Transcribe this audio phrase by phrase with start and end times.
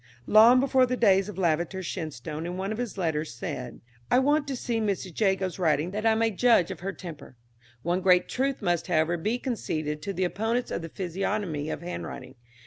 [0.25, 4.47] "Long before the days of Lavater, Shenstone in one of his letters said, 'I want
[4.47, 5.13] to see Mrs.
[5.19, 7.37] Jago's writing that I may judge of her temper.'
[7.83, 12.33] "One great truth must, however, be conceded to the opponents of the physiognomy of handwriting.